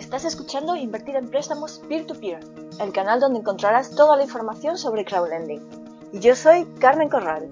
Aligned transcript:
Estás 0.00 0.24
escuchando 0.24 0.76
Invertir 0.76 1.14
en 1.16 1.28
Préstamos 1.28 1.82
Peer-to-Peer, 1.86 2.40
el 2.80 2.90
canal 2.90 3.20
donde 3.20 3.40
encontrarás 3.40 3.90
toda 3.90 4.16
la 4.16 4.22
información 4.22 4.78
sobre 4.78 5.04
crowdlending. 5.04 5.60
Y 6.14 6.20
yo 6.20 6.34
soy 6.34 6.64
Carmen 6.80 7.10
Corral. 7.10 7.50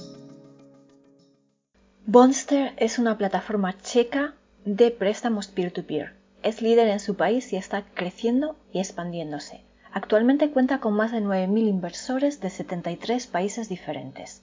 Bonster 2.06 2.72
es 2.78 2.98
una 2.98 3.18
plataforma 3.18 3.76
checa 3.82 4.32
de 4.64 4.90
préstamos 4.90 5.48
peer-to-peer. 5.48 6.14
Es 6.42 6.62
líder 6.62 6.88
en 6.88 7.00
su 7.00 7.16
país 7.16 7.52
y 7.52 7.56
está 7.56 7.84
creciendo 7.84 8.56
y 8.72 8.78
expandiéndose. 8.78 9.62
Actualmente 9.92 10.50
cuenta 10.50 10.80
con 10.80 10.94
más 10.94 11.12
de 11.12 11.20
9.000 11.20 11.68
inversores 11.68 12.40
de 12.40 12.48
73 12.48 13.26
países 13.26 13.68
diferentes. 13.68 14.42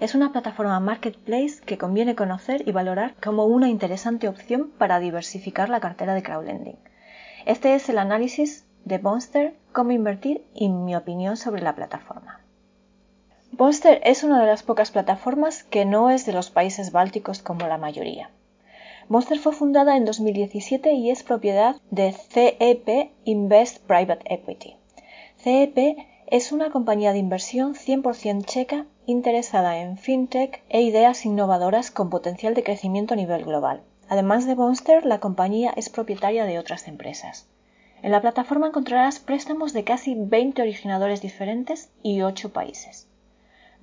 Es 0.00 0.14
una 0.14 0.32
plataforma 0.32 0.80
marketplace 0.80 1.60
que 1.66 1.76
conviene 1.76 2.16
conocer 2.16 2.66
y 2.66 2.72
valorar 2.72 3.14
como 3.22 3.44
una 3.44 3.68
interesante 3.68 4.26
opción 4.26 4.70
para 4.78 5.00
diversificar 5.00 5.68
la 5.68 5.80
cartera 5.80 6.14
de 6.14 6.22
crowdlending. 6.22 6.78
Este 7.46 7.76
es 7.76 7.88
el 7.88 7.98
análisis 7.98 8.66
de 8.84 8.98
Bonster, 8.98 9.54
cómo 9.70 9.92
invertir 9.92 10.44
y 10.52 10.68
mi 10.68 10.96
opinión 10.96 11.36
sobre 11.36 11.62
la 11.62 11.76
plataforma. 11.76 12.40
Bonster 13.52 14.00
es 14.02 14.24
una 14.24 14.40
de 14.40 14.48
las 14.48 14.64
pocas 14.64 14.90
plataformas 14.90 15.62
que 15.62 15.84
no 15.84 16.10
es 16.10 16.26
de 16.26 16.32
los 16.32 16.50
países 16.50 16.90
bálticos 16.90 17.42
como 17.42 17.68
la 17.68 17.78
mayoría. 17.78 18.30
Monster 19.08 19.38
fue 19.38 19.52
fundada 19.52 19.96
en 19.96 20.04
2017 20.04 20.94
y 20.94 21.10
es 21.12 21.22
propiedad 21.22 21.76
de 21.92 22.10
CEP 22.10 23.12
Invest 23.24 23.78
Private 23.86 24.24
Equity. 24.34 24.74
CEP 25.38 25.98
es 26.26 26.50
una 26.50 26.72
compañía 26.72 27.12
de 27.12 27.18
inversión 27.18 27.76
100% 27.76 28.44
checa 28.44 28.86
interesada 29.06 29.78
en 29.78 29.98
fintech 29.98 30.64
e 30.68 30.82
ideas 30.82 31.24
innovadoras 31.24 31.92
con 31.92 32.10
potencial 32.10 32.54
de 32.54 32.64
crecimiento 32.64 33.14
a 33.14 33.16
nivel 33.16 33.44
global. 33.44 33.82
Además 34.08 34.46
de 34.46 34.54
Monster, 34.54 35.04
la 35.04 35.20
compañía 35.20 35.72
es 35.76 35.88
propietaria 35.88 36.44
de 36.44 36.58
otras 36.58 36.86
empresas. 36.86 37.48
En 38.02 38.12
la 38.12 38.20
plataforma 38.20 38.68
encontrarás 38.68 39.18
préstamos 39.18 39.72
de 39.72 39.84
casi 39.84 40.14
20 40.16 40.62
originadores 40.62 41.22
diferentes 41.22 41.90
y 42.02 42.22
8 42.22 42.52
países. 42.52 43.08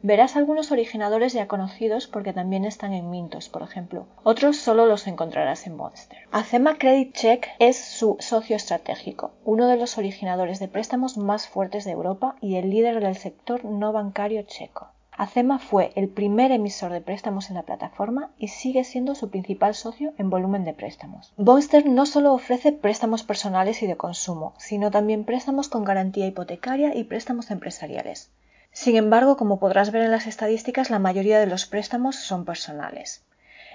Verás 0.05 0.35
algunos 0.35 0.71
originadores 0.71 1.31
ya 1.31 1.47
conocidos 1.47 2.07
porque 2.07 2.33
también 2.33 2.65
están 2.65 2.91
en 2.91 3.09
Mintos, 3.09 3.47
por 3.47 3.61
ejemplo. 3.61 4.05
Otros 4.23 4.57
solo 4.57 4.85
los 4.85 5.07
encontrarás 5.07 5.65
en 5.65 5.77
Monster. 5.77 6.19
Acema 6.31 6.77
Credit 6.77 7.13
Check 7.13 7.47
es 7.59 7.77
su 7.77 8.17
socio 8.19 8.57
estratégico, 8.57 9.31
uno 9.45 9.67
de 9.67 9.77
los 9.77 9.97
originadores 9.97 10.59
de 10.59 10.67
préstamos 10.67 11.17
más 11.17 11.47
fuertes 11.47 11.85
de 11.85 11.91
Europa 11.91 12.35
y 12.41 12.57
el 12.57 12.69
líder 12.69 13.01
del 13.01 13.15
sector 13.15 13.63
no 13.63 13.93
bancario 13.93 14.43
checo. 14.43 14.92
Acema 15.15 15.59
fue 15.59 15.91
el 15.95 16.09
primer 16.09 16.51
emisor 16.51 16.91
de 16.91 16.99
préstamos 16.99 17.49
en 17.49 17.55
la 17.55 17.63
plataforma 17.63 18.31
y 18.37 18.47
sigue 18.47 18.83
siendo 18.83 19.13
su 19.13 19.29
principal 19.29 19.75
socio 19.75 20.13
en 20.17 20.31
volumen 20.31 20.63
de 20.63 20.73
préstamos. 20.73 21.33
Bonster 21.37 21.85
no 21.85 22.07
solo 22.07 22.33
ofrece 22.33 22.71
préstamos 22.71 23.21
personales 23.21 23.83
y 23.83 23.87
de 23.87 23.95
consumo, 23.95 24.55
sino 24.57 24.89
también 24.89 25.23
préstamos 25.23 25.69
con 25.69 25.83
garantía 25.83 26.25
hipotecaria 26.25 26.95
y 26.95 27.03
préstamos 27.03 27.51
empresariales. 27.51 28.31
Sin 28.71 28.95
embargo, 28.95 29.37
como 29.37 29.59
podrás 29.59 29.91
ver 29.91 30.01
en 30.01 30.11
las 30.11 30.25
estadísticas, 30.25 30.89
la 30.89 30.97
mayoría 30.97 31.39
de 31.39 31.45
los 31.45 31.67
préstamos 31.67 32.15
son 32.15 32.43
personales. 32.43 33.23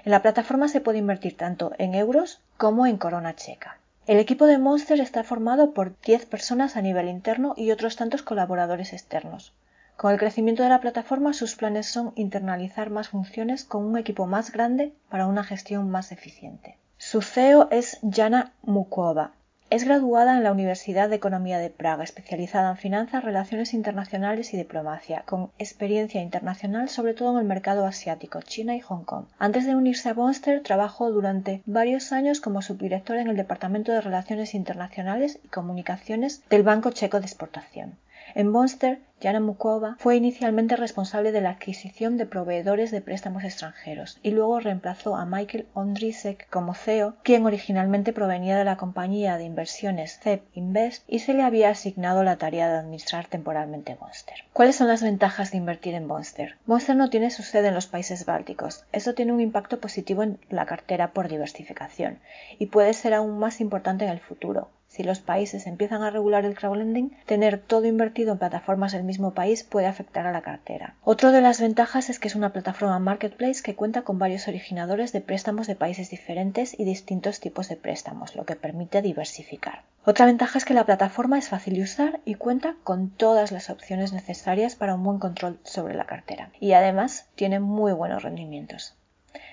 En 0.03 0.11
la 0.11 0.21
plataforma 0.21 0.67
se 0.67 0.81
puede 0.81 0.97
invertir 0.97 1.37
tanto 1.37 1.71
en 1.77 1.95
euros 1.95 2.41
como 2.57 2.85
en 2.85 2.97
corona 2.97 3.35
checa. 3.37 3.79
El 4.07 4.19
equipo 4.19 4.45
de 4.45 4.57
Monster 4.57 4.99
está 4.99 5.23
formado 5.23 5.73
por 5.73 5.97
10 6.01 6.25
personas 6.25 6.75
a 6.75 6.81
nivel 6.81 7.07
interno 7.07 7.53
y 7.55 7.71
otros 7.71 7.95
tantos 7.95 8.23
colaboradores 8.23 8.91
externos. 8.91 9.53
Con 9.99 10.13
el 10.13 10.17
crecimiento 10.17 10.63
de 10.63 10.69
la 10.69 10.79
plataforma, 10.79 11.33
sus 11.33 11.57
planes 11.57 11.87
son 11.87 12.13
internalizar 12.15 12.89
más 12.89 13.09
funciones 13.09 13.65
con 13.65 13.83
un 13.83 13.97
equipo 13.97 14.27
más 14.27 14.53
grande 14.53 14.93
para 15.09 15.27
una 15.27 15.43
gestión 15.43 15.89
más 15.89 16.13
eficiente. 16.13 16.77
Su 16.97 17.21
CEO 17.21 17.67
es 17.69 17.99
Jana 18.09 18.53
Mukova, 18.61 19.33
es 19.69 19.83
graduada 19.83 20.37
en 20.37 20.43
la 20.43 20.53
Universidad 20.53 21.09
de 21.09 21.17
Economía 21.17 21.59
de 21.59 21.69
Praga, 21.69 22.05
especializada 22.05 22.71
en 22.71 22.77
finanzas, 22.77 23.25
relaciones 23.25 23.73
internacionales 23.73 24.53
y 24.53 24.57
diplomacia, 24.57 25.23
con 25.27 25.51
experiencia 25.59 26.21
internacional 26.21 26.87
sobre 26.87 27.13
todo 27.13 27.33
en 27.33 27.39
el 27.39 27.45
mercado 27.45 27.85
asiático, 27.85 28.41
China 28.41 28.77
y 28.77 28.79
Hong 28.79 29.03
Kong. 29.03 29.25
Antes 29.37 29.65
de 29.65 29.75
unirse 29.75 30.07
a 30.07 30.13
Monster, 30.13 30.63
trabajó 30.63 31.11
durante 31.11 31.61
varios 31.65 32.13
años 32.13 32.39
como 32.39 32.61
subdirector 32.61 33.17
en 33.17 33.27
el 33.27 33.35
Departamento 33.35 33.91
de 33.91 33.99
Relaciones 33.99 34.55
Internacionales 34.55 35.39
y 35.43 35.49
Comunicaciones 35.49 36.41
del 36.49 36.63
Banco 36.63 36.91
Checo 36.91 37.19
de 37.19 37.25
Exportación. 37.25 37.97
En 38.35 38.47
Monster, 38.49 38.99
Jana 39.21 39.39
Mukova 39.39 39.97
fue 39.99 40.15
inicialmente 40.15 40.75
responsable 40.77 41.31
de 41.31 41.41
la 41.41 41.49
adquisición 41.49 42.15
de 42.15 42.25
proveedores 42.25 42.89
de 42.91 43.01
préstamos 43.01 43.43
extranjeros 43.43 44.17
y 44.23 44.31
luego 44.31 44.59
reemplazó 44.59 45.17
a 45.17 45.25
Michael 45.25 45.67
Ondrisek 45.73 46.47
como 46.49 46.73
CEO, 46.73 47.15
quien 47.23 47.45
originalmente 47.45 48.13
provenía 48.13 48.55
de 48.57 48.63
la 48.63 48.77
compañía 48.77 49.37
de 49.37 49.43
inversiones 49.43 50.19
CEP 50.19 50.43
Invest 50.53 51.03
y 51.07 51.19
se 51.19 51.33
le 51.33 51.43
había 51.43 51.69
asignado 51.69 52.23
la 52.23 52.37
tarea 52.37 52.69
de 52.69 52.77
administrar 52.77 53.25
temporalmente 53.27 53.97
Monster. 53.99 54.37
¿Cuáles 54.53 54.75
son 54.75 54.87
las 54.87 55.03
ventajas 55.03 55.51
de 55.51 55.57
invertir 55.57 55.95
en 55.95 56.05
Monster? 56.05 56.55
Monster 56.65 56.95
no 56.95 57.09
tiene 57.09 57.31
su 57.31 57.43
sede 57.43 57.69
en 57.69 57.75
los 57.75 57.87
países 57.87 58.25
bálticos. 58.25 58.85
Eso 58.93 59.15
tiene 59.15 59.33
un 59.33 59.41
impacto 59.41 59.79
positivo 59.79 60.23
en 60.23 60.39
la 60.49 60.65
cartera 60.65 61.11
por 61.11 61.27
diversificación 61.27 62.19
y 62.57 62.67
puede 62.67 62.93
ser 62.93 63.15
aún 63.15 63.39
más 63.39 63.59
importante 63.59 64.05
en 64.05 64.11
el 64.11 64.19
futuro 64.19 64.69
si 64.99 65.05
los 65.05 65.21
países 65.21 65.65
empiezan 65.65 66.03
a 66.03 66.09
regular 66.09 66.43
el 66.43 66.55
crowdlending, 66.55 67.15
tener 67.25 67.57
todo 67.57 67.85
invertido 67.85 68.33
en 68.33 68.37
plataformas 68.37 68.91
del 68.91 69.05
mismo 69.05 69.33
país 69.33 69.63
puede 69.63 69.87
afectar 69.87 70.27
a 70.27 70.33
la 70.33 70.41
cartera. 70.41 70.95
Otra 71.05 71.31
de 71.31 71.39
las 71.39 71.61
ventajas 71.61 72.09
es 72.09 72.19
que 72.19 72.27
es 72.27 72.35
una 72.35 72.51
plataforma 72.51 72.99
marketplace 72.99 73.63
que 73.63 73.75
cuenta 73.75 74.01
con 74.01 74.19
varios 74.19 74.49
originadores 74.49 75.13
de 75.13 75.21
préstamos 75.21 75.67
de 75.67 75.77
países 75.77 76.09
diferentes 76.09 76.77
y 76.77 76.83
distintos 76.83 77.39
tipos 77.39 77.69
de 77.69 77.77
préstamos, 77.77 78.35
lo 78.35 78.43
que 78.43 78.57
permite 78.57 79.01
diversificar. 79.01 79.83
Otra 80.03 80.25
ventaja 80.25 80.57
es 80.57 80.65
que 80.65 80.73
la 80.73 80.85
plataforma 80.85 81.37
es 81.37 81.47
fácil 81.47 81.75
de 81.75 81.83
usar 81.83 82.19
y 82.25 82.35
cuenta 82.35 82.75
con 82.83 83.09
todas 83.09 83.53
las 83.53 83.69
opciones 83.69 84.11
necesarias 84.11 84.75
para 84.75 84.95
un 84.95 85.03
buen 85.05 85.19
control 85.19 85.59
sobre 85.63 85.93
la 85.93 86.07
cartera. 86.07 86.49
Y 86.59 86.73
además 86.73 87.25
tiene 87.35 87.61
muy 87.61 87.93
buenos 87.93 88.23
rendimientos. 88.23 88.95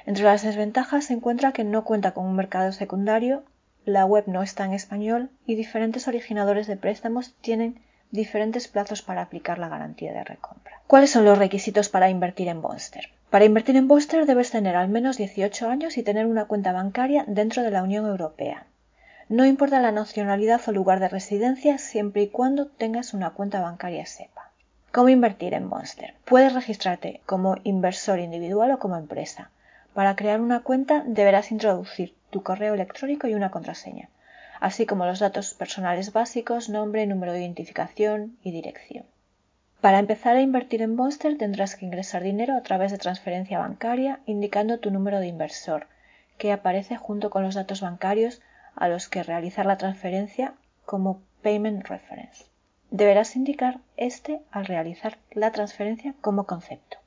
Entre 0.07 0.25
las 0.25 0.43
desventajas 0.43 1.05
se 1.05 1.13
encuentra 1.13 1.53
que 1.53 1.63
no 1.63 1.85
cuenta 1.85 2.11
con 2.11 2.27
un 2.27 2.35
mercado 2.35 2.73
secundario 2.73 3.45
la 3.87 4.05
web 4.05 4.25
no 4.27 4.43
está 4.43 4.65
en 4.65 4.73
español 4.73 5.31
y 5.47 5.55
diferentes 5.55 6.09
originadores 6.09 6.67
de 6.67 6.77
préstamos 6.77 7.37
tienen 7.41 7.81
diferentes 8.11 8.67
plazos 8.67 9.01
para 9.01 9.23
aplicar 9.23 9.59
la 9.59 9.69
garantía 9.69 10.13
de 10.13 10.25
recompra. 10.25 10.81
¿Cuáles 10.89 11.11
son 11.11 11.25
los 11.25 11.39
requisitos 11.39 11.89
para 11.89 12.11
invertir 12.11 12.49
en 12.49 12.61
Bonster? 12.61 13.11
Para 13.31 13.45
invertir 13.45 13.77
en 13.77 13.87
Bonster 13.87 14.27
debes 14.27 14.51
tener 14.51 14.75
al 14.75 14.89
menos 14.89 15.19
18 15.19 15.69
años 15.69 15.99
y 15.99 16.03
tener 16.03 16.27
una 16.27 16.47
cuenta 16.47 16.73
bancaria 16.73 17.25
dentro 17.29 17.63
de 17.63 17.71
la 17.71 17.85
Unión 17.85 18.07
Europea. 18.07 18.67
No 19.29 19.47
importa 19.47 19.81
la 19.81 19.93
nacionalidad 19.93 20.61
o 20.67 20.73
lugar 20.73 20.99
de 20.99 21.09
residencia 21.09 21.79
siempre 21.79 22.23
y 22.23 22.29
cuando 22.29 22.67
tengas 22.67 23.15
una 23.15 23.31
cuenta 23.31 23.61
bancaria 23.61 24.05
SEPA. 24.05 24.51
¿Cómo 24.91 25.11
invertir 25.11 25.55
en 25.55 25.71
Bonster? 25.71 26.15
Puedes 26.25 26.55
registrarte 26.55 27.21
como 27.25 27.57
inversor 27.63 28.19
individual 28.19 28.73
o 28.73 28.79
como 28.81 28.97
empresa. 28.97 29.53
Para 29.95 30.17
crear 30.17 30.41
una 30.41 30.61
cuenta 30.61 31.05
deberás 31.07 31.53
introducir 31.53 32.16
tu 32.31 32.43
correo 32.43 32.75
electrónico 32.75 33.29
y 33.29 33.35
una 33.35 33.51
contraseña, 33.51 34.09
así 34.61 34.87
como 34.87 35.07
los 35.07 35.19
datos 35.19 35.55
personales 35.55 36.13
básicos, 36.13 36.69
nombre, 36.69 37.07
número 37.07 37.33
de 37.33 37.41
identificación 37.41 38.39
y 38.43 38.53
dirección. 38.53 39.05
Para 39.81 39.99
empezar 39.99 40.37
a 40.37 40.41
invertir 40.41 40.83
en 40.83 40.97
Monster 40.97 41.37
tendrás 41.37 41.77
que 41.77 41.85
ingresar 41.85 42.23
dinero 42.23 42.57
a 42.57 42.63
través 42.63 42.91
de 42.93 42.99
transferencia 42.99 43.59
bancaria 43.59 44.21
indicando 44.27 44.81
tu 44.81 44.91
número 44.91 45.21
de 45.21 45.29
inversor, 45.29 45.87
que 46.39 46.53
aparece 46.53 46.97
junto 46.97 47.31
con 47.31 47.43
los 47.43 47.55
datos 47.55 47.81
bancarios 47.81 48.41
a 48.75 48.89
los 48.89 49.09
que 49.09 49.23
realizar 49.23 49.67
la 49.67 49.77
transferencia 49.77 50.55
como 50.85 51.23
Payment 51.43 51.87
Reference. 51.87 52.45
Deberás 52.91 53.37
indicar 53.37 53.81
este 53.97 54.41
al 54.51 54.67
realizar 54.67 55.19
la 55.33 55.51
transferencia 55.51 56.15
como 56.21 56.47
concepto. 56.47 56.99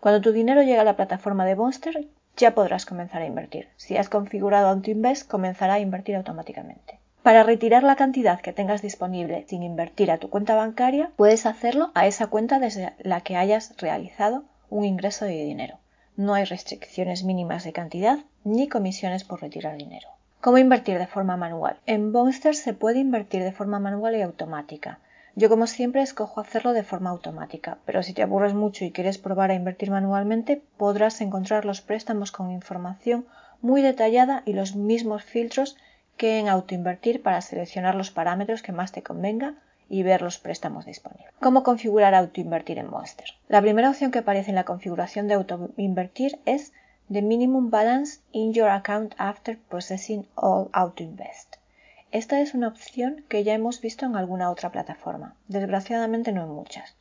Cuando 0.00 0.20
tu 0.20 0.32
dinero 0.32 0.62
llega 0.62 0.82
a 0.82 0.84
la 0.84 0.96
plataforma 0.96 1.46
de 1.46 1.56
Monster, 1.56 2.06
ya 2.36 2.54
podrás 2.54 2.86
comenzar 2.86 3.22
a 3.22 3.26
invertir. 3.26 3.68
Si 3.76 3.96
has 3.96 4.08
configurado 4.08 4.68
AutoInvest, 4.68 5.28
comenzará 5.28 5.74
a 5.74 5.80
invertir 5.80 6.16
automáticamente. 6.16 6.98
Para 7.22 7.42
retirar 7.42 7.82
la 7.84 7.96
cantidad 7.96 8.40
que 8.40 8.52
tengas 8.52 8.82
disponible 8.82 9.46
sin 9.48 9.62
invertir 9.62 10.10
a 10.10 10.18
tu 10.18 10.28
cuenta 10.28 10.54
bancaria, 10.54 11.10
puedes 11.16 11.46
hacerlo 11.46 11.90
a 11.94 12.06
esa 12.06 12.26
cuenta 12.26 12.58
desde 12.58 12.92
la 12.98 13.22
que 13.22 13.36
hayas 13.36 13.74
realizado 13.78 14.44
un 14.68 14.84
ingreso 14.84 15.24
de 15.24 15.44
dinero. 15.44 15.78
No 16.16 16.34
hay 16.34 16.44
restricciones 16.44 17.24
mínimas 17.24 17.64
de 17.64 17.72
cantidad 17.72 18.18
ni 18.44 18.68
comisiones 18.68 19.24
por 19.24 19.40
retirar 19.40 19.76
dinero. 19.76 20.08
¿Cómo 20.40 20.58
invertir 20.58 20.98
de 20.98 21.06
forma 21.06 21.38
manual? 21.38 21.78
En 21.86 22.12
Bonster 22.12 22.54
se 22.54 22.74
puede 22.74 22.98
invertir 22.98 23.42
de 23.42 23.52
forma 23.52 23.78
manual 23.78 24.14
y 24.16 24.20
automática. 24.20 24.98
Yo 25.36 25.48
como 25.48 25.66
siempre 25.66 26.00
escojo 26.00 26.40
hacerlo 26.40 26.72
de 26.72 26.84
forma 26.84 27.10
automática, 27.10 27.78
pero 27.84 28.04
si 28.04 28.12
te 28.12 28.22
aburres 28.22 28.54
mucho 28.54 28.84
y 28.84 28.92
quieres 28.92 29.18
probar 29.18 29.50
a 29.50 29.54
invertir 29.54 29.90
manualmente, 29.90 30.62
podrás 30.76 31.20
encontrar 31.20 31.64
los 31.64 31.80
préstamos 31.80 32.30
con 32.30 32.52
información 32.52 33.26
muy 33.60 33.82
detallada 33.82 34.42
y 34.44 34.52
los 34.52 34.76
mismos 34.76 35.24
filtros 35.24 35.76
que 36.16 36.38
en 36.38 36.48
autoinvertir 36.48 37.20
para 37.22 37.40
seleccionar 37.40 37.96
los 37.96 38.12
parámetros 38.12 38.62
que 38.62 38.70
más 38.70 38.92
te 38.92 39.02
convenga 39.02 39.54
y 39.88 40.04
ver 40.04 40.22
los 40.22 40.38
préstamos 40.38 40.86
disponibles. 40.86 41.32
¿Cómo 41.40 41.64
configurar 41.64 42.14
autoinvertir 42.14 42.78
en 42.78 42.88
Monster? 42.88 43.26
La 43.48 43.60
primera 43.60 43.90
opción 43.90 44.12
que 44.12 44.20
aparece 44.20 44.50
en 44.50 44.56
la 44.56 44.64
configuración 44.64 45.26
de 45.26 45.34
autoinvertir 45.34 46.38
es 46.44 46.72
The 47.12 47.22
Minimum 47.22 47.70
Balance 47.70 48.20
in 48.30 48.52
Your 48.52 48.68
Account 48.68 49.14
After 49.18 49.58
Processing 49.58 50.26
All 50.36 50.68
Autoinvest. 50.72 51.53
Esta 52.14 52.40
es 52.40 52.54
una 52.54 52.68
opción 52.68 53.24
que 53.28 53.42
ya 53.42 53.54
hemos 53.54 53.80
visto 53.80 54.06
en 54.06 54.14
alguna 54.14 54.48
otra 54.48 54.70
plataforma, 54.70 55.34
desgraciadamente 55.48 56.30
no 56.30 56.44
en 56.44 56.50
muchas. 56.50 56.94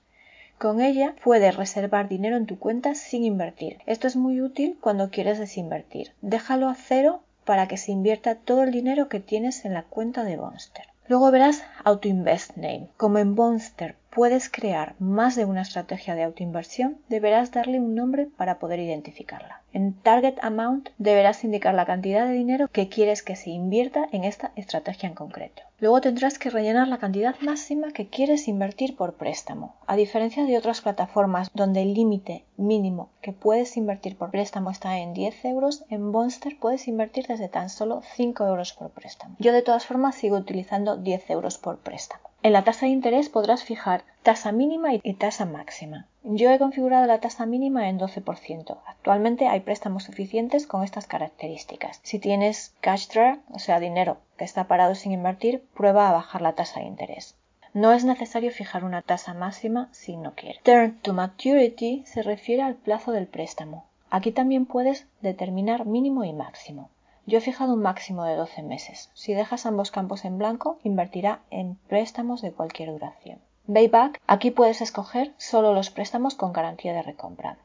Con 0.57 0.81
ella 0.81 1.13
puedes 1.23 1.55
reservar 1.55 2.09
dinero 2.09 2.35
en 2.35 2.47
tu 2.47 2.57
cuenta 2.57 2.95
sin 2.95 3.23
invertir. 3.23 3.77
Esto 3.85 4.07
es 4.07 4.15
muy 4.15 4.41
útil 4.41 4.75
cuando 4.81 5.11
quieres 5.11 5.37
desinvertir. 5.37 6.13
Déjalo 6.23 6.67
a 6.67 6.73
cero 6.73 7.21
para 7.45 7.67
que 7.67 7.77
se 7.77 7.91
invierta 7.91 8.33
todo 8.33 8.63
el 8.63 8.71
dinero 8.71 9.07
que 9.07 9.19
tienes 9.19 9.65
en 9.65 9.75
la 9.75 9.83
cuenta 9.83 10.23
de 10.23 10.35
Bonster. 10.35 10.87
Luego 11.07 11.29
verás 11.29 11.63
Auto 11.83 12.07
Invest 12.07 12.57
Name. 12.57 12.87
Como 12.97 13.19
en 13.19 13.35
Bonster 13.35 13.95
puedes 14.13 14.47
crear 14.47 14.95
más 14.99 15.35
de 15.35 15.45
una 15.45 15.63
estrategia 15.63 16.13
de 16.13 16.23
autoinversión, 16.23 16.99
deberás 17.09 17.51
darle 17.51 17.79
un 17.79 17.95
nombre 17.95 18.27
para 18.27 18.59
poder 18.59 18.79
identificarla. 18.79 19.63
En 19.73 19.93
Target 19.93 20.35
Amount 20.43 20.89
deberás 20.99 21.43
indicar 21.43 21.73
la 21.73 21.87
cantidad 21.87 22.27
de 22.27 22.33
dinero 22.33 22.67
que 22.67 22.89
quieres 22.89 23.23
que 23.23 23.35
se 23.35 23.49
invierta 23.49 24.07
en 24.11 24.23
esta 24.23 24.51
estrategia 24.55 25.09
en 25.09 25.15
concreto. 25.15 25.63
Luego 25.79 25.99
tendrás 25.99 26.37
que 26.37 26.51
rellenar 26.51 26.87
la 26.87 26.99
cantidad 26.99 27.35
máxima 27.41 27.91
que 27.91 28.07
quieres 28.07 28.47
invertir 28.47 28.95
por 28.95 29.15
préstamo. 29.15 29.73
A 29.87 29.95
diferencia 29.95 30.45
de 30.45 30.57
otras 30.59 30.81
plataformas 30.81 31.49
donde 31.55 31.81
el 31.81 31.95
límite 31.95 32.45
mínimo 32.55 33.09
que 33.21 33.33
puedes 33.33 33.75
invertir 33.77 34.15
por 34.15 34.29
préstamo 34.29 34.69
está 34.69 34.99
en 34.99 35.13
10 35.13 35.43
euros, 35.45 35.85
en 35.89 36.11
Bonster 36.11 36.55
puedes 36.59 36.87
invertir 36.87 37.25
desde 37.25 37.49
tan 37.49 37.69
solo 37.69 38.03
5 38.15 38.45
euros 38.45 38.73
por 38.73 38.91
préstamo. 38.91 39.35
Yo 39.39 39.51
de 39.53 39.63
todas 39.63 39.87
formas 39.87 40.15
sigo 40.15 40.37
utilizando 40.37 40.97
10 40.97 41.31
euros 41.31 41.57
por 41.57 41.79
préstamo. 41.79 42.22
En 42.43 42.51
la 42.51 42.65
tasa 42.65 42.87
de 42.87 42.91
interés 42.91 43.29
podrás 43.29 43.63
fijar 43.63 44.03
tasa 44.21 44.51
mínima 44.51 44.89
y 44.93 45.13
tasa 45.13 45.45
máxima. 45.45 46.07
Yo 46.23 46.51
he 46.51 46.59
configurado 46.59 47.07
la 47.07 47.21
tasa 47.21 47.45
mínima 47.45 47.87
en 47.87 47.97
12%. 47.97 48.79
Actualmente 48.85 49.47
hay 49.47 49.61
préstamos 49.61 50.03
suficientes 50.03 50.67
con 50.67 50.83
estas 50.83 51.07
características. 51.07 52.01
Si 52.03 52.19
tienes 52.19 52.75
cash 52.81 53.07
draw, 53.07 53.39
o 53.53 53.59
sea, 53.59 53.79
dinero 53.79 54.17
que 54.37 54.43
está 54.43 54.67
parado 54.67 54.93
sin 54.93 55.13
invertir, 55.13 55.63
prueba 55.73 56.09
a 56.09 56.11
bajar 56.11 56.41
la 56.41 56.51
tasa 56.51 56.81
de 56.81 56.87
interés. 56.87 57.37
No 57.73 57.93
es 57.93 58.03
necesario 58.03 58.51
fijar 58.51 58.83
una 58.83 59.01
tasa 59.01 59.33
máxima 59.33 59.87
si 59.93 60.17
no 60.17 60.33
quieres. 60.35 60.61
Turn 60.63 60.99
to 60.99 61.13
maturity 61.13 62.03
se 62.05 62.23
refiere 62.23 62.61
al 62.61 62.75
plazo 62.75 63.13
del 63.13 63.27
préstamo. 63.27 63.85
Aquí 64.09 64.33
también 64.33 64.65
puedes 64.65 65.07
determinar 65.21 65.85
mínimo 65.85 66.25
y 66.25 66.33
máximo. 66.33 66.89
Yo 67.25 67.37
he 67.37 67.41
fijado 67.41 67.73
un 67.73 67.81
máximo 67.81 68.25
de 68.25 68.35
12 68.35 68.63
meses. 68.63 69.09
Si 69.13 69.33
dejas 69.33 69.65
ambos 69.65 69.91
campos 69.91 70.25
en 70.25 70.37
blanco, 70.37 70.77
invertirá 70.83 71.39
en 71.51 71.75
préstamos 71.87 72.41
de 72.41 72.51
cualquier 72.51 72.91
duración. 72.91 73.39
Payback, 73.71 74.19
aquí 74.27 74.51
puedes 74.51 74.81
escoger 74.81 75.31
solo 75.37 75.73
los 75.73 75.89
préstamos 75.89 76.35
con 76.35 76.51
garantía 76.51 76.93
de 76.93 77.01
recompra. 77.01 77.57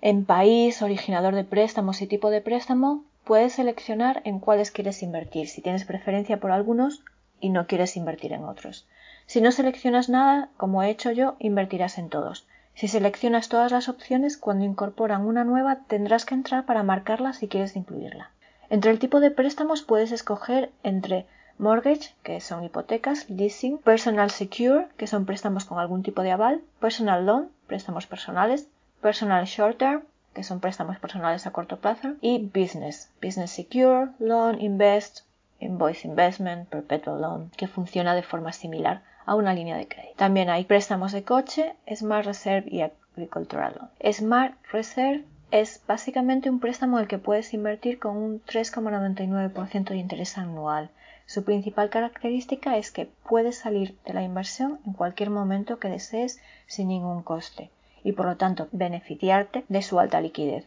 En 0.00 0.24
país, 0.24 0.82
originador 0.82 1.36
de 1.36 1.44
préstamos 1.44 2.02
y 2.02 2.08
tipo 2.08 2.30
de 2.30 2.40
préstamo, 2.40 3.04
puedes 3.22 3.52
seleccionar 3.52 4.20
en 4.24 4.40
cuáles 4.40 4.72
quieres 4.72 5.02
invertir, 5.04 5.48
si 5.48 5.62
tienes 5.62 5.84
preferencia 5.84 6.40
por 6.40 6.50
algunos 6.50 7.04
y 7.40 7.50
no 7.50 7.68
quieres 7.68 7.96
invertir 7.96 8.32
en 8.32 8.44
otros. 8.44 8.88
Si 9.26 9.40
no 9.40 9.52
seleccionas 9.52 10.08
nada, 10.08 10.48
como 10.56 10.82
he 10.82 10.90
hecho 10.90 11.12
yo, 11.12 11.36
invertirás 11.38 11.98
en 11.98 12.08
todos. 12.08 12.48
Si 12.74 12.88
seleccionas 12.88 13.48
todas 13.48 13.70
las 13.70 13.88
opciones, 13.88 14.38
cuando 14.38 14.64
incorporan 14.64 15.24
una 15.24 15.44
nueva 15.44 15.84
tendrás 15.86 16.24
que 16.24 16.34
entrar 16.34 16.64
para 16.66 16.82
marcarla 16.82 17.32
si 17.32 17.46
quieres 17.46 17.76
incluirla. 17.76 18.30
Entre 18.70 18.90
el 18.90 18.98
tipo 18.98 19.20
de 19.20 19.30
préstamos 19.30 19.82
puedes 19.82 20.12
escoger 20.12 20.70
entre 20.82 21.26
mortgage, 21.58 22.14
que 22.22 22.40
son 22.40 22.64
hipotecas, 22.64 23.28
leasing, 23.30 23.78
personal 23.78 24.30
secure, 24.30 24.88
que 24.96 25.06
son 25.06 25.24
préstamos 25.24 25.64
con 25.64 25.78
algún 25.78 26.02
tipo 26.02 26.22
de 26.22 26.30
aval, 26.30 26.60
personal 26.80 27.26
loan, 27.26 27.50
préstamos 27.66 28.06
personales, 28.06 28.68
personal 29.00 29.44
short 29.46 29.78
term, 29.78 30.02
que 30.34 30.44
son 30.44 30.60
préstamos 30.60 30.98
personales 30.98 31.46
a 31.46 31.50
corto 31.50 31.78
plazo, 31.78 32.14
y 32.20 32.50
business, 32.54 33.10
business 33.20 33.50
secure, 33.50 34.10
loan, 34.18 34.60
invest, 34.60 35.20
invoice 35.60 36.06
investment, 36.06 36.68
perpetual 36.68 37.20
loan, 37.20 37.50
que 37.56 37.66
funciona 37.66 38.14
de 38.14 38.22
forma 38.22 38.52
similar 38.52 39.02
a 39.26 39.34
una 39.34 39.52
línea 39.52 39.76
de 39.76 39.88
crédito. 39.88 40.14
También 40.16 40.48
hay 40.48 40.64
préstamos 40.64 41.12
de 41.12 41.24
coche, 41.24 41.74
Smart 41.92 42.24
Reserve 42.24 42.68
y 42.70 42.82
Agricultural 42.82 43.74
Loan. 43.76 44.12
Smart 44.12 44.54
Reserve 44.70 45.24
es 45.50 45.82
básicamente 45.86 46.50
un 46.50 46.60
préstamo 46.60 46.98
en 46.98 47.02
el 47.02 47.08
que 47.08 47.18
puedes 47.18 47.54
invertir 47.54 47.98
con 47.98 48.16
un 48.16 48.42
3,99% 48.44 49.88
de 49.88 49.96
interés 49.96 50.36
anual. 50.36 50.90
Su 51.26 51.44
principal 51.44 51.90
característica 51.90 52.76
es 52.76 52.90
que 52.90 53.10
puedes 53.28 53.58
salir 53.58 53.96
de 54.04 54.14
la 54.14 54.22
inversión 54.22 54.78
en 54.86 54.92
cualquier 54.92 55.30
momento 55.30 55.78
que 55.78 55.88
desees 55.88 56.40
sin 56.66 56.88
ningún 56.88 57.22
coste 57.22 57.70
y 58.04 58.12
por 58.12 58.26
lo 58.26 58.36
tanto 58.36 58.68
beneficiarte 58.72 59.64
de 59.68 59.82
su 59.82 59.98
alta 59.98 60.20
liquidez. 60.20 60.66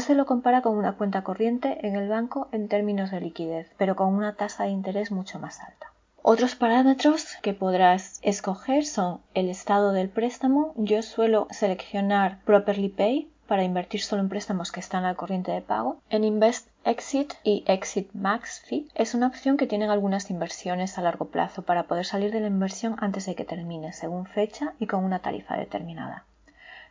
se 0.00 0.14
lo 0.14 0.26
compara 0.26 0.62
con 0.62 0.76
una 0.76 0.92
cuenta 0.92 1.22
corriente 1.22 1.86
en 1.86 1.96
el 1.96 2.08
banco 2.08 2.48
en 2.52 2.68
términos 2.68 3.10
de 3.10 3.20
liquidez, 3.20 3.70
pero 3.78 3.96
con 3.96 4.14
una 4.14 4.36
tasa 4.36 4.64
de 4.64 4.70
interés 4.70 5.10
mucho 5.10 5.38
más 5.38 5.60
alta. 5.60 5.92
Otros 6.22 6.54
parámetros 6.54 7.36
que 7.42 7.54
podrás 7.54 8.20
escoger 8.22 8.84
son 8.84 9.20
el 9.32 9.48
estado 9.48 9.92
del 9.92 10.10
préstamo. 10.10 10.74
Yo 10.76 11.02
suelo 11.02 11.48
seleccionar 11.50 12.40
Properly 12.44 12.90
Pay 12.90 13.30
para 13.50 13.64
invertir 13.64 14.00
solo 14.00 14.22
en 14.22 14.28
préstamos 14.28 14.70
que 14.70 14.78
están 14.78 15.04
al 15.04 15.16
corriente 15.16 15.50
de 15.50 15.60
pago. 15.60 16.00
En 16.08 16.22
Invest 16.22 16.68
Exit 16.84 17.34
y 17.42 17.64
Exit 17.66 18.08
Max 18.12 18.62
Fee 18.64 18.86
es 18.94 19.12
una 19.12 19.26
opción 19.26 19.56
que 19.56 19.66
tienen 19.66 19.90
algunas 19.90 20.30
inversiones 20.30 20.96
a 20.96 21.02
largo 21.02 21.24
plazo 21.30 21.62
para 21.62 21.88
poder 21.88 22.04
salir 22.04 22.30
de 22.30 22.38
la 22.38 22.46
inversión 22.46 22.94
antes 23.00 23.26
de 23.26 23.34
que 23.34 23.44
termine, 23.44 23.92
según 23.92 24.26
fecha 24.26 24.74
y 24.78 24.86
con 24.86 25.02
una 25.02 25.18
tarifa 25.18 25.56
determinada. 25.56 26.26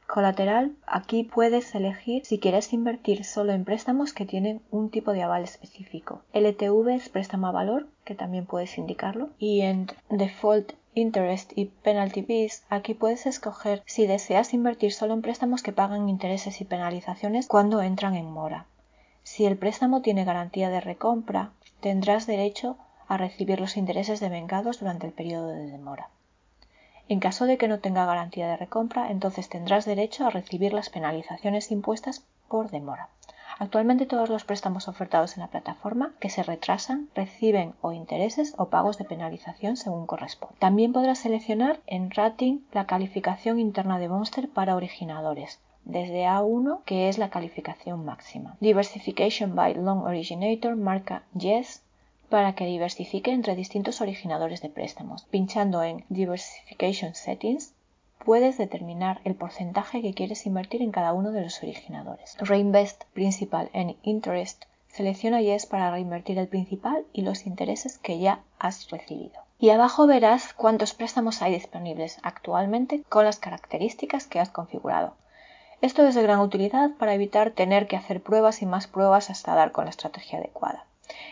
Colateral, 0.06 0.74
aquí 0.86 1.24
puedes 1.24 1.74
elegir 1.76 2.26
si 2.26 2.40
quieres 2.40 2.74
invertir 2.74 3.24
solo 3.24 3.54
en 3.54 3.64
préstamos 3.64 4.12
que 4.12 4.26
tienen 4.26 4.62
un 4.70 4.90
tipo 4.90 5.14
de 5.14 5.24
aval 5.24 5.46
específico. 5.46 6.24
LTV 6.34 6.90
es 6.90 7.08
préstamo 7.08 7.48
a 7.48 7.52
valor, 7.54 7.88
que 8.04 8.16
también 8.16 8.46
puedes 8.46 8.78
indicarlo. 8.78 9.30
Y 9.38 9.62
en 9.62 9.88
Default 10.10 10.74
Interest 10.94 11.52
y 11.56 11.66
Penalty 11.66 12.24
Fees, 12.24 12.64
aquí 12.70 12.94
puedes 12.94 13.26
escoger 13.26 13.84
si 13.86 14.08
deseas 14.08 14.54
invertir 14.54 14.92
solo 14.92 15.14
en 15.14 15.22
préstamos 15.22 15.62
que 15.62 15.72
pagan 15.72 16.10
intereses 16.10 16.62
y 16.62 16.66
penalizaciones 16.66 17.48
cuando 17.48 17.82
entran 17.82 18.16
en 18.16 18.30
mora. 18.32 18.66
Si 19.24 19.46
el 19.46 19.58
préstamo 19.58 20.02
tiene 20.02 20.26
garantía 20.26 20.70
de 20.70 20.82
recompra, 20.82 21.52
tendrás 21.80 22.26
derecho 22.26 22.78
a 23.08 23.18
recibir 23.18 23.60
los 23.60 23.78
intereses 23.78 24.20
devengados 24.20 24.80
durante 24.80 25.06
el 25.06 25.14
periodo 25.14 25.50
de 25.50 25.68
demora. 25.68 26.10
En 27.08 27.20
caso 27.20 27.46
de 27.46 27.58
que 27.58 27.68
no 27.68 27.80
tenga 27.80 28.06
garantía 28.06 28.48
de 28.48 28.58
recompra, 28.58 29.12
entonces 29.12 29.50
tendrás 29.50 29.86
derecho 29.86 30.26
a 30.26 30.30
recibir 30.30 30.74
las 30.74 30.90
penalizaciones 30.90 31.72
impuestas 31.72 32.24
por 32.48 32.70
demora. 32.72 33.10
Actualmente 33.60 34.06
todos 34.06 34.30
los 34.30 34.46
préstamos 34.46 34.88
ofertados 34.88 35.36
en 35.36 35.42
la 35.42 35.50
plataforma 35.50 36.14
que 36.22 36.30
se 36.30 36.44
retrasan 36.44 37.10
reciben 37.14 37.74
o 37.82 37.92
intereses 37.92 38.56
o 38.58 38.70
pagos 38.70 38.98
de 38.98 39.04
penalización 39.04 39.76
según 39.76 40.08
corresponde. 40.08 40.56
También 40.60 40.94
podrás 40.94 41.20
seleccionar 41.20 41.82
en 41.86 42.10
Rating 42.10 42.60
la 42.72 42.88
calificación 42.88 43.60
interna 43.60 44.00
de 44.00 44.08
Monster 44.08 44.48
para 44.48 44.78
originadores, 44.78 45.60
desde 45.84 46.24
A1, 46.24 46.84
que 46.86 47.10
es 47.10 47.18
la 47.18 47.30
calificación 47.30 48.06
máxima. 48.06 48.56
Diversification 48.62 49.56
by 49.56 49.74
Loan 49.74 50.00
Originator 50.00 50.78
marca 50.78 51.24
Yes 51.38 51.84
para 52.30 52.54
que 52.54 52.66
diversifique 52.66 53.32
entre 53.32 53.56
distintos 53.56 54.00
originadores 54.00 54.62
de 54.62 54.70
préstamos. 54.70 55.24
Pinchando 55.32 55.84
en 55.84 56.06
Diversification 56.10 57.14
Settings, 57.16 57.74
puedes 58.24 58.58
determinar 58.58 59.22
el 59.24 59.36
porcentaje 59.36 60.02
que 60.02 60.14
quieres 60.14 60.46
invertir 60.46 60.82
en 60.82 60.92
cada 60.92 61.14
uno 61.14 61.32
de 61.32 61.42
los 61.42 61.62
originadores. 61.64 62.38
Reinvest 62.40 63.04
Principal 63.14 63.70
en 63.74 63.98
Interest 64.04 64.66
selecciona 64.88 65.42
Yes 65.42 65.66
para 65.66 65.92
reinvertir 65.92 66.38
el 66.38 66.48
principal 66.48 67.06
y 67.14 67.22
los 67.22 67.46
intereses 67.46 67.98
que 67.98 68.20
ya 68.20 68.42
has 68.60 68.90
recibido. 68.90 69.42
Y 69.60 69.72
abajo 69.72 70.08
verás 70.08 70.54
cuántos 70.54 70.94
préstamos 70.94 71.42
hay 71.42 71.54
disponibles 71.54 72.20
actualmente 72.24 73.04
con 73.10 73.26
las 73.26 73.40
características 73.40 74.28
que 74.28 74.40
has 74.40 74.50
configurado. 74.50 75.16
Esto 75.82 76.06
es 76.06 76.16
de 76.16 76.24
gran 76.24 76.40
utilidad 76.40 76.92
para 76.98 77.14
evitar 77.14 77.52
tener 77.52 77.88
que 77.88 77.98
hacer 77.98 78.22
pruebas 78.22 78.62
y 78.62 78.66
más 78.66 78.88
pruebas 78.88 79.30
hasta 79.30 79.56
dar 79.56 79.72
con 79.72 79.86
la 79.86 79.92
estrategia 79.92 80.40
adecuada 80.40 80.86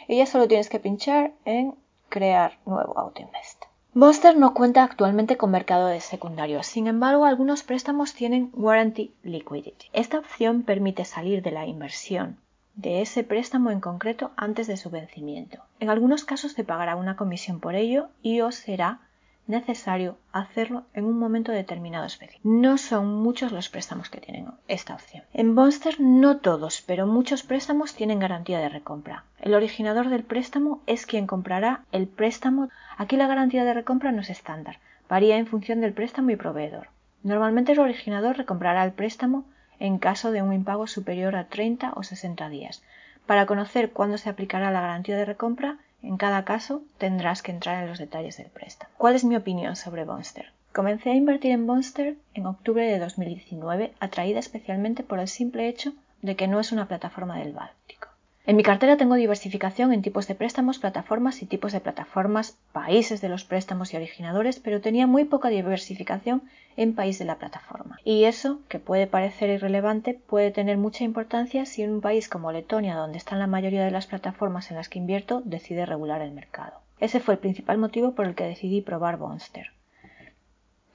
y 0.07 0.17
ya 0.17 0.25
solo 0.25 0.47
tienes 0.47 0.69
que 0.69 0.79
pinchar 0.79 1.33
en 1.45 1.75
crear 2.09 2.57
nuevo 2.65 2.97
AutoInvest. 2.97 3.56
Monster 3.97 4.37
no 4.37 4.53
cuenta 4.53 4.83
actualmente 4.83 5.37
con 5.37 5.49
mercado 5.49 5.87
de 5.87 6.01
secundarios, 6.01 6.67
sin 6.67 6.85
embargo 6.85 7.25
algunos 7.25 7.63
préstamos 7.63 8.13
tienen 8.13 8.51
Warranty 8.53 9.15
Liquidity. 9.23 9.87
Esta 9.91 10.19
opción 10.19 10.61
permite 10.61 11.03
salir 11.03 11.41
de 11.41 11.49
la 11.49 11.65
inversión 11.65 12.37
de 12.75 13.01
ese 13.01 13.23
préstamo 13.23 13.71
en 13.71 13.79
concreto 13.79 14.33
antes 14.37 14.67
de 14.67 14.77
su 14.77 14.91
vencimiento. 14.91 15.63
En 15.79 15.89
algunos 15.89 16.25
casos 16.25 16.53
te 16.53 16.63
pagará 16.63 16.95
una 16.95 17.15
comisión 17.15 17.59
por 17.59 17.73
ello 17.73 18.09
y 18.21 18.41
os 18.41 18.53
será 18.53 18.99
necesario 19.47 20.17
hacerlo 20.31 20.83
en 20.93 21.05
un 21.05 21.17
momento 21.17 21.51
determinado 21.51 22.05
específico. 22.05 22.41
No 22.43 22.77
son 22.77 23.21
muchos 23.21 23.51
los 23.51 23.69
préstamos 23.69 24.09
que 24.09 24.21
tienen 24.21 24.47
esta 24.67 24.95
opción. 24.95 25.23
En 25.33 25.53
Monster 25.53 25.99
no 25.99 26.37
todos, 26.37 26.81
pero 26.81 27.07
muchos 27.07 27.43
préstamos 27.43 27.95
tienen 27.95 28.19
garantía 28.19 28.59
de 28.59 28.69
recompra. 28.69 29.23
El 29.39 29.53
originador 29.53 30.09
del 30.09 30.23
préstamo 30.23 30.81
es 30.85 31.05
quien 31.05 31.27
comprará 31.27 31.83
el 31.91 32.07
préstamo. 32.07 32.69
Aquí 32.97 33.15
la 33.15 33.27
garantía 33.27 33.63
de 33.63 33.73
recompra 33.73 34.11
no 34.11 34.21
es 34.21 34.29
estándar, 34.29 34.79
varía 35.09 35.37
en 35.37 35.47
función 35.47 35.81
del 35.81 35.93
préstamo 35.93 36.31
y 36.31 36.35
proveedor. 36.35 36.89
Normalmente 37.23 37.71
el 37.71 37.79
originador 37.79 38.37
recomprará 38.37 38.83
el 38.83 38.91
préstamo 38.91 39.45
en 39.79 39.97
caso 39.97 40.31
de 40.31 40.41
un 40.41 40.53
impago 40.53 40.87
superior 40.87 41.35
a 41.35 41.47
30 41.47 41.93
o 41.95 42.03
60 42.03 42.49
días. 42.49 42.83
Para 43.25 43.45
conocer 43.45 43.91
cuándo 43.91 44.17
se 44.17 44.29
aplicará 44.29 44.71
la 44.71 44.81
garantía 44.81 45.17
de 45.17 45.25
recompra, 45.25 45.77
En 46.01 46.17
cada 46.17 46.45
caso 46.45 46.83
tendrás 46.97 47.41
que 47.41 47.51
entrar 47.51 47.83
en 47.83 47.89
los 47.89 47.99
detalles 47.99 48.37
del 48.37 48.47
préstamo. 48.47 48.93
¿Cuál 48.97 49.15
es 49.15 49.23
mi 49.23 49.35
opinión 49.35 49.75
sobre 49.75 50.05
Bonster? 50.05 50.51
Comencé 50.73 51.09
a 51.09 51.15
invertir 51.15 51.51
en 51.51 51.65
Bonster 51.65 52.17
en 52.33 52.45
octubre 52.45 52.85
de 52.85 52.99
2019, 52.99 53.93
atraída 53.99 54.39
especialmente 54.39 55.03
por 55.03 55.19
el 55.19 55.27
simple 55.27 55.67
hecho 55.67 55.93
de 56.21 56.35
que 56.35 56.47
no 56.47 56.59
es 56.59 56.71
una 56.71 56.87
plataforma 56.87 57.39
del 57.39 57.53
Báltico. 57.53 58.06
En 58.47 58.55
mi 58.55 58.63
cartera 58.63 58.95
tengo 58.95 59.15
diversificación 59.15 59.91
en 59.91 60.01
tipos 60.01 60.25
de 60.25 60.33
préstamos, 60.33 60.79
plataformas 60.79 61.41
y 61.41 61.45
tipos 61.45 61.73
de 61.73 61.81
plataformas, 61.81 62.57
países 62.71 63.19
de 63.19 63.27
los 63.27 63.43
préstamos 63.43 63.93
y 63.93 63.97
originadores, 63.97 64.61
pero 64.61 64.79
tenía 64.79 65.05
muy 65.05 65.25
poca 65.25 65.49
diversificación 65.49 66.43
en 66.77 66.95
país 66.95 67.19
de 67.19 67.25
la 67.25 67.39
plataforma. 67.39 67.99
Y 68.05 68.23
eso, 68.23 68.61
que 68.69 68.79
puede 68.79 69.05
parecer 69.05 69.49
irrelevante, 69.49 70.13
puede 70.13 70.51
tener 70.51 70.77
mucha 70.77 71.03
importancia 71.03 71.65
si 71.65 71.83
un 71.83 71.99
país 71.99 72.29
como 72.29 72.53
Letonia, 72.53 72.95
donde 72.95 73.17
están 73.17 73.39
la 73.39 73.47
mayoría 73.47 73.83
de 73.83 73.91
las 73.91 74.07
plataformas 74.07 74.71
en 74.71 74.77
las 74.77 74.87
que 74.87 74.99
invierto, 74.99 75.41
decide 75.43 75.85
regular 75.85 76.21
el 76.21 76.31
mercado. 76.31 76.79
Ese 77.01 77.19
fue 77.19 77.33
el 77.33 77.41
principal 77.41 77.77
motivo 77.77 78.13
por 78.13 78.27
el 78.27 78.35
que 78.35 78.45
decidí 78.45 78.79
probar 78.79 79.17
Bonster 79.17 79.71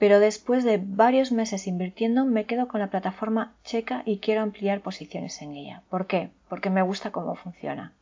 pero 0.02 0.18
después 0.18 0.64
de 0.64 0.80
varios 0.84 1.30
meses 1.30 1.68
invirtiendo 1.68 2.24
me 2.24 2.44
quedo 2.44 2.66
con 2.66 2.80
la 2.80 2.90
plataforma 2.90 3.52
checa 3.62 4.02
y 4.04 4.18
quiero 4.18 4.40
ampliar 4.40 4.80
posiciones 4.80 5.40
en 5.42 5.52
ella. 5.52 5.82
¿Por 5.90 6.08
qué? 6.08 6.30
Porque 6.48 6.70
me 6.70 6.82
gusta 6.82 7.12
cómo 7.12 7.36
funciona. 7.36 7.92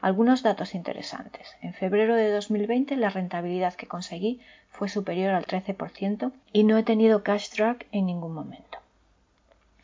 Algunos 0.00 0.42
datos 0.42 0.74
interesantes. 0.74 1.54
En 1.60 1.74
febrero 1.74 2.16
de 2.16 2.30
2020 2.30 2.96
la 2.96 3.10
rentabilidad 3.10 3.74
que 3.74 3.86
conseguí 3.86 4.40
fue 4.70 4.88
superior 4.88 5.34
al 5.34 5.44
13% 5.44 6.32
y 6.54 6.64
no 6.64 6.78
he 6.78 6.82
tenido 6.82 7.22
cash 7.22 7.50
drag 7.54 7.84
en 7.92 8.06
ningún 8.06 8.32
momento. 8.32 8.78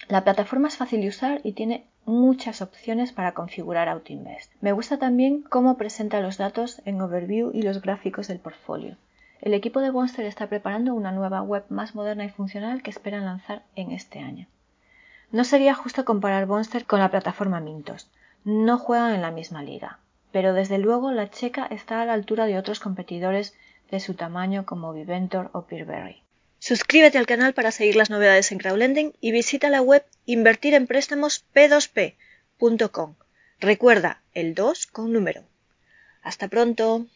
La 0.09 0.25
plataforma 0.25 0.68
es 0.68 0.78
fácil 0.78 1.02
de 1.02 1.09
usar 1.09 1.42
y 1.45 1.52
tiene 1.52 1.85
muchas 2.06 2.62
opciones 2.62 3.12
para 3.12 3.33
configurar 3.33 3.90
AutoInvest. 3.90 4.50
Me 4.62 4.73
gusta 4.73 4.97
también 4.97 5.42
cómo 5.42 5.76
presenta 5.76 6.23
los 6.23 6.38
datos 6.38 6.80
en 6.87 7.02
overview 7.02 7.50
y 7.52 7.61
los 7.61 7.83
gráficos 7.83 8.28
del 8.28 8.38
portfolio. 8.38 8.97
El 9.40 9.55
equipo 9.55 9.81
de 9.81 9.90
Bonster 9.90 10.25
está 10.25 10.49
preparando 10.49 10.95
una 10.95 11.12
nueva 11.12 11.43
web 11.43 11.64
más 11.69 11.95
moderna 11.95 12.25
y 12.25 12.31
funcional 12.31 12.83
que 12.83 12.90
esperan 12.90 13.25
lanzar 13.25 13.62
en 13.75 13.93
este 13.93 14.19
año. 14.19 14.47
No 15.31 15.45
sería 15.45 15.75
justo 15.75 16.05
comparar 16.05 16.47
Bonster 16.47 16.87
con 16.87 17.00
la 17.00 17.11
plataforma 17.11 17.61
Mintos. 17.61 18.11
No 18.45 18.78
juegan 18.78 19.14
en 19.14 19.23
la 19.23 19.31
misma 19.31 19.62
liga, 19.62 19.99
pero 20.33 20.52
desde 20.52 20.78
luego 20.78 21.12
la 21.12 21.31
checa 21.31 21.66
está 21.66 22.00
a 22.00 22.05
la 22.05 22.12
altura 22.12 22.47
de 22.47 22.59
otros 22.59 22.81
competidores 22.81 23.55
de 23.90 24.00
su 24.00 24.14
tamaño 24.14 24.64
como 24.64 24.93
Viventor 24.93 25.50
o 25.52 25.62
Peerberry. 25.62 26.23
Suscríbete 26.59 27.19
al 27.19 27.26
canal 27.26 27.55
para 27.55 27.71
seguir 27.71 27.97
las 27.97 28.11
novedades 28.11 28.50
en 28.50 28.59
crowdlending 28.59 29.12
y 29.21 29.31
visita 29.33 29.69
la 29.69 29.83
web 29.83 30.05
invertirenpréstamos 30.25 31.45
p2p.com. 31.55 33.14
Recuerda 33.61 34.23
el 34.35 34.55
2 34.55 34.87
con 34.87 35.12
número. 35.12 35.43
Hasta 36.23 36.49
pronto. 36.49 37.07